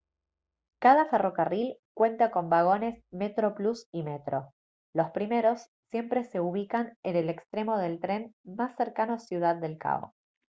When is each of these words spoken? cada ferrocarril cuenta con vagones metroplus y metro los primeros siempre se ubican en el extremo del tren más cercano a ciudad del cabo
cada 0.81 1.05
ferrocarril 1.05 1.77
cuenta 1.93 2.31
con 2.31 2.49
vagones 2.49 3.03
metroplus 3.11 3.87
y 3.91 4.01
metro 4.01 4.51
los 4.95 5.11
primeros 5.11 5.67
siempre 5.91 6.23
se 6.23 6.39
ubican 6.39 6.97
en 7.03 7.17
el 7.17 7.29
extremo 7.29 7.77
del 7.77 7.99
tren 7.99 8.33
más 8.43 8.75
cercano 8.77 9.13
a 9.13 9.19
ciudad 9.19 9.57
del 9.57 9.77
cabo 9.77 10.15